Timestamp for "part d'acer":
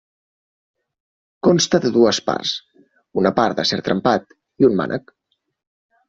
3.41-3.79